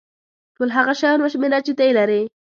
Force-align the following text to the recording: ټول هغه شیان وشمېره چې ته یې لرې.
ټول 0.55 0.69
هغه 0.77 0.93
شیان 0.99 1.19
وشمېره 1.21 1.59
چې 1.65 1.73
ته 1.77 1.83
یې 1.87 1.91
لرې. 1.97 2.21